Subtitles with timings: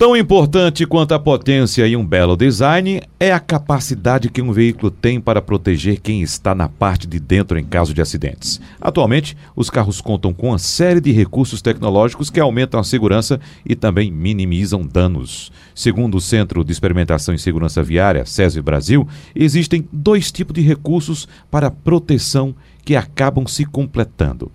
[0.00, 4.90] Tão importante quanto a potência e um belo design é a capacidade que um veículo
[4.90, 8.62] tem para proteger quem está na parte de dentro em caso de acidentes.
[8.80, 13.74] Atualmente, os carros contam com uma série de recursos tecnológicos que aumentam a segurança e
[13.74, 15.52] também minimizam danos.
[15.74, 21.28] Segundo o Centro de Experimentação em Segurança Viária, SESI Brasil, existem dois tipos de recursos
[21.50, 22.54] para proteção
[22.86, 24.50] que acabam se completando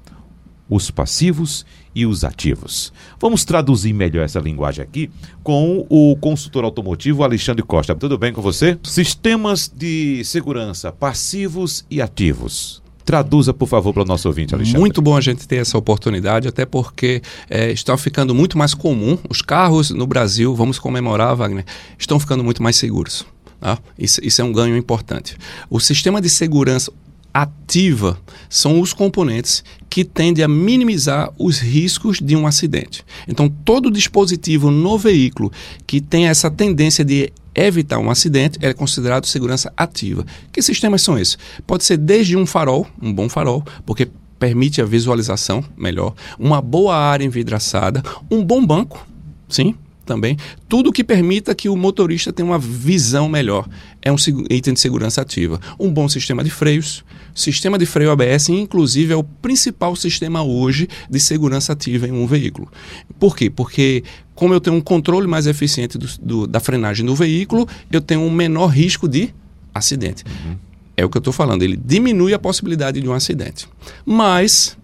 [0.70, 2.91] os passivos e os ativos.
[3.20, 5.09] Vamos traduzir melhor essa linguagem aqui
[5.43, 7.95] com o consultor automotivo Alexandre Costa.
[7.95, 8.77] Tudo bem com você?
[8.84, 12.84] Sistemas de segurança passivos e ativos.
[13.05, 14.80] Traduza, por favor, para o nosso ouvinte, Alexandre.
[14.80, 19.16] Muito bom a gente ter essa oportunidade, até porque é, está ficando muito mais comum.
[19.30, 21.66] Os carros no Brasil, vamos comemorar, Wagner,
[22.00, 23.23] estão ficando muito mais seguros.
[23.61, 23.77] Tá?
[23.97, 25.38] Isso, isso é um ganho importante.
[25.70, 26.91] O sistema de segurança,
[27.36, 28.17] ativa
[28.50, 29.61] são os componentes
[29.95, 33.02] que tendem a minimizar os riscos de um acidente.
[33.30, 35.49] Então, todo dispositivo no veículo
[35.88, 40.25] que tem essa tendência de evitar um acidente é considerado segurança ativa.
[40.52, 41.38] Que sistemas são esses?
[41.66, 46.97] Pode ser desde um farol, um bom farol, porque permite a visualização melhor, uma boa
[46.97, 49.08] área envidraçada, um bom banco,
[49.47, 49.75] sim,
[50.06, 50.38] também.
[50.70, 53.67] Tudo que permita que o motorista tenha uma visão melhor
[54.02, 54.16] é um
[54.50, 55.59] item de segurança ativa.
[55.80, 57.03] Um bom sistema de freios.
[57.34, 62.25] Sistema de freio ABS, inclusive, é o principal sistema hoje de segurança ativa em um
[62.25, 62.72] veículo.
[63.20, 63.50] Por quê?
[63.50, 64.03] Porque,
[64.34, 68.22] como eu tenho um controle mais eficiente do, do, da frenagem do veículo, eu tenho
[68.22, 69.34] um menor risco de
[69.73, 70.23] acidente.
[70.25, 70.56] Uhum.
[70.95, 73.67] É o que eu estou falando, ele diminui a possibilidade de um acidente.
[74.06, 74.78] Mas,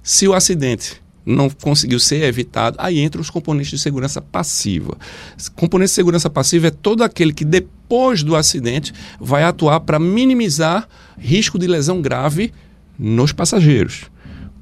[0.00, 4.96] se o acidente não conseguiu ser evitado, aí entram os componentes de segurança passiva.
[5.56, 10.88] Componente de segurança passiva é todo aquele que depois do acidente vai atuar para minimizar
[11.18, 12.52] risco de lesão grave
[12.96, 14.04] nos passageiros.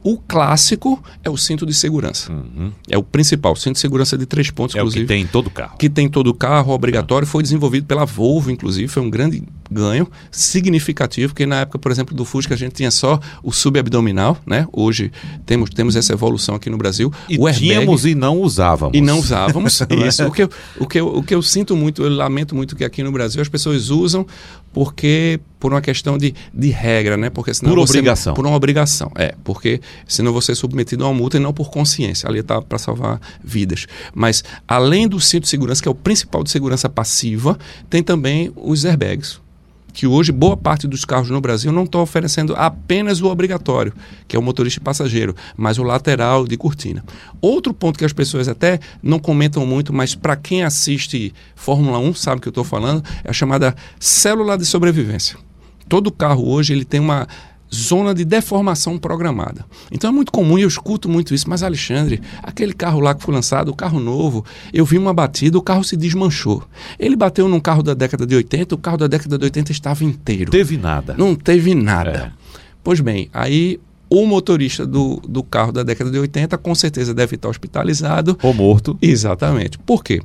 [0.03, 2.31] O clássico é o cinto de segurança.
[2.31, 2.71] Uhum.
[2.91, 5.05] É o principal, cinto de segurança de três pontos, é inclusive.
[5.05, 5.79] que tem em todo carro.
[5.79, 7.27] Que tem em todo carro, obrigatório.
[7.27, 8.87] Foi desenvolvido pela Volvo, inclusive.
[8.87, 12.91] Foi um grande ganho significativo, porque na época, por exemplo, do Fusca a gente tinha
[12.91, 14.67] só o subabdominal, né?
[14.73, 15.11] Hoje
[15.47, 17.13] temos, temos essa evolução aqui no Brasil.
[17.29, 18.97] E o airbag, tínhamos e não usávamos.
[18.97, 20.25] E não usávamos, isso.
[20.27, 22.85] O que, eu, o, que eu, o que eu sinto muito, eu lamento muito que
[22.85, 24.27] aqui no Brasil as pessoas usam
[24.73, 27.31] porque por uma questão de, de regra, né?
[27.31, 28.35] Porque senão por você, obrigação.
[28.35, 29.35] Por uma obrigação, é.
[29.43, 32.29] Porque senão você é submetido a uma multa e não por consciência.
[32.29, 33.87] Ali está para salvar vidas.
[34.13, 37.57] Mas além do cinto de segurança, que é o principal de segurança passiva,
[37.89, 39.41] tem também os airbags
[39.95, 43.95] que hoje boa parte dos carros no Brasil não estão oferecendo apenas o obrigatório,
[44.27, 47.03] que é o motorista passageiro, mas o lateral de cortina.
[47.41, 52.15] Outro ponto que as pessoas até não comentam muito, mas para quem assiste Fórmula 1
[52.15, 55.39] sabe o que eu estou falando, é a chamada célula de sobrevivência.
[55.89, 57.29] Todo carro hoje ele tem uma
[57.75, 59.65] zona de deformação programada.
[59.91, 63.23] Então é muito comum e eu escuto muito isso, mas Alexandre, aquele carro lá que
[63.23, 66.63] foi lançado, o carro novo, eu vi uma batida, o carro se desmanchou.
[66.99, 70.05] Ele bateu num carro da década de 80, o carro da década de 80 estava
[70.05, 70.51] inteiro.
[70.51, 71.15] Teve nada.
[71.19, 72.33] Não teve nada.
[72.33, 72.59] É.
[72.83, 77.35] Pois bem, aí o motorista do, do carro da década de 80 com certeza deve
[77.37, 78.39] estar hospitalizado.
[78.43, 78.97] Ou morto.
[79.01, 79.79] Exatamente.
[79.79, 80.21] Por quê?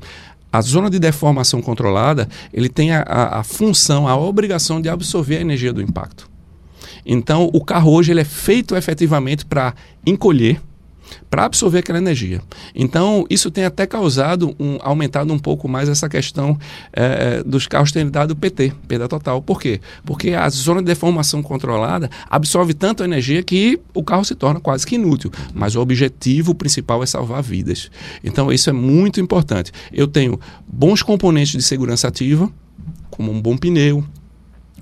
[0.52, 5.38] A zona de deformação controlada, ele tem a, a, a função, a obrigação de absorver
[5.38, 6.30] a energia do impacto.
[7.12, 9.74] Então, o carro hoje ele é feito efetivamente para
[10.06, 10.62] encolher,
[11.28, 12.40] para absorver aquela energia.
[12.76, 16.56] Então, isso tem até causado, um, aumentado um pouco mais essa questão
[16.94, 19.42] é, dos carros terem dado PT, perda total.
[19.42, 19.82] Por quê?
[20.06, 24.86] Porque a zona de deformação controlada absorve tanta energia que o carro se torna quase
[24.86, 25.32] que inútil.
[25.52, 27.90] Mas o objetivo principal é salvar vidas.
[28.24, 29.72] Então, isso é muito importante.
[29.92, 32.48] Eu tenho bons componentes de segurança ativa,
[33.10, 34.06] como um bom pneu,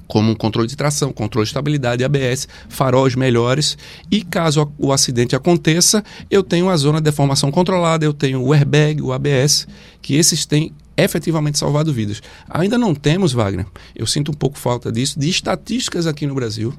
[0.08, 3.78] como um controle de tração, controle de estabilidade, ABS, faróis melhores.
[4.10, 8.54] E caso o acidente aconteça, eu tenho a zona de deformação controlada, eu tenho o
[8.54, 9.68] airbag, o ABS,
[10.02, 12.22] que esses têm efetivamente salvado vidas.
[12.50, 16.74] Ainda não temos, Wagner, eu sinto um pouco falta disso, de estatísticas aqui no Brasil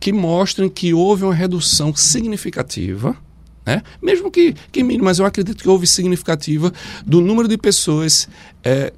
[0.00, 3.14] que mostrem que houve uma redução significativa.
[3.66, 3.82] Né?
[4.02, 6.72] Mesmo que, que mínimo, mas eu acredito que houve significativa
[7.06, 8.26] do número de pessoas
[8.64, 8.92] é,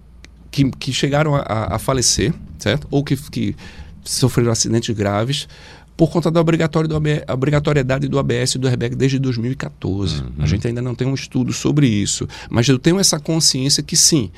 [0.52, 2.86] que, que chegaram a, a, falecer, certo?
[2.90, 3.56] Ou que, que
[4.04, 5.48] sofreram acidentes graves
[5.96, 10.22] por conta da obrigatoriedade do ABS e do airbag desde 2014.
[10.22, 10.28] Uhum.
[10.38, 13.96] A gente ainda não tem um estudo sobre isso, mas eu tenho essa consciência que
[13.96, 14.30] sim,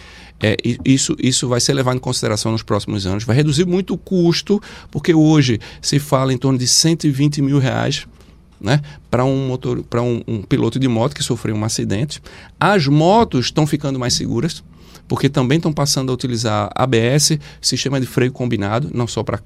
[0.42, 3.24] é, isso, isso vai ser levado em consideração nos próximos anos.
[3.24, 8.06] Vai reduzir muito o custo, porque hoje se fala em torno de 120 mil reais
[8.60, 8.80] né,
[9.10, 12.20] para um motor, para um, um piloto de moto que sofreu um acidente.
[12.58, 14.62] As motos estão ficando mais seguras
[15.06, 19.40] porque também estão passando a utilizar ABS, sistema de freio combinado, não só para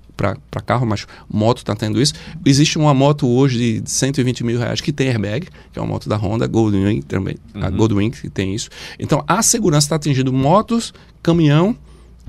[0.65, 2.15] carro, mas moto está tendo isso.
[2.45, 6.09] Existe uma moto hoje de 120 mil reais que tem airbag, que é uma moto
[6.09, 7.65] da Honda, Goldwing também, uhum.
[7.65, 8.71] a Goldwing que tem isso.
[8.99, 11.77] Então a segurança está atingindo motos, caminhão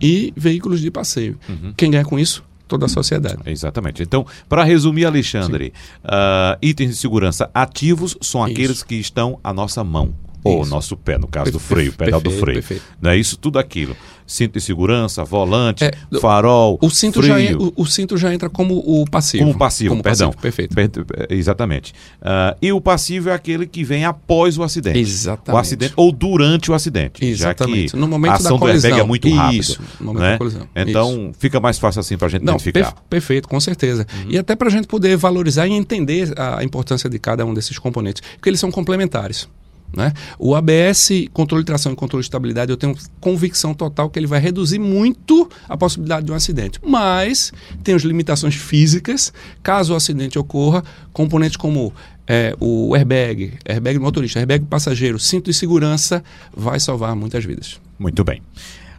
[0.02, 1.38] e veículos de passeio.
[1.48, 1.74] Uhum.
[1.76, 2.44] Quem ganha com isso?
[2.70, 3.42] toda a sociedade.
[3.48, 4.04] Exatamente.
[4.04, 5.74] Então, para resumir, Alexandre,
[6.06, 8.52] uh, itens de segurança ativos são Isso.
[8.54, 10.14] aqueles que estão à nossa mão.
[10.44, 10.70] Ou isso.
[10.70, 12.60] nosso pé, no caso do freio, pedal perfeito, do freio.
[12.60, 12.84] Perfeito.
[13.02, 13.96] Não é isso, tudo aquilo.
[14.26, 15.92] Cinto de segurança, volante, é,
[16.22, 17.50] farol, o cinto freio.
[17.50, 19.44] Já, o, o, cinto já entra como o passivo.
[19.44, 20.30] Como passivo, como perdão.
[20.30, 20.76] Passivo, perfeito.
[21.04, 21.94] Per, exatamente.
[22.22, 25.00] Uh, e o passivo é aquele que vem após o acidente.
[25.00, 25.56] Exatamente.
[25.56, 27.26] O acidente ou durante o acidente.
[27.26, 27.88] Exatamente.
[27.88, 28.90] Já que no momento a ação da colisão.
[28.92, 29.62] do airbag é muito rápida.
[29.62, 30.32] Isso, no momento né?
[30.34, 30.68] da colisão.
[30.76, 31.40] Então, isso.
[31.40, 32.92] fica mais fácil assim para a gente Não, identificar.
[32.92, 34.06] Per, perfeito, com certeza.
[34.14, 34.32] Uhum.
[34.32, 37.80] E até para a gente poder valorizar e entender a importância de cada um desses
[37.80, 38.22] componentes.
[38.36, 39.50] Porque eles são complementares.
[39.96, 40.14] Né?
[40.38, 44.28] O ABS, controle de tração e controle de estabilidade, eu tenho convicção total que ele
[44.28, 46.80] vai reduzir muito a possibilidade de um acidente.
[46.86, 47.52] Mas
[47.84, 49.34] tem as limitações físicas,
[49.64, 51.94] caso o acidente ocorra, componentes como
[52.28, 56.24] é, o airbag, airbag do motorista, airbag do passageiro, cinto de segurança,
[56.56, 57.80] vai salvar muitas vidas.
[57.98, 58.42] Muito bem.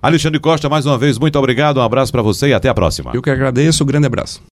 [0.03, 3.13] Alexandre Costa, mais uma vez, muito obrigado, um abraço para você e até a próxima.
[3.15, 4.43] Eu que agradeço, um grande abraço.